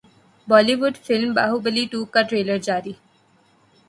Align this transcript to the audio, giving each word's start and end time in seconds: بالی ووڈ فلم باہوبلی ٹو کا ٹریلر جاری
بالی 0.47 0.75
ووڈ 0.79 0.95
فلم 1.05 1.29
باہوبلی 1.37 1.83
ٹو 1.91 1.99
کا 2.13 2.21
ٹریلر 2.29 2.57
جاری 2.67 2.93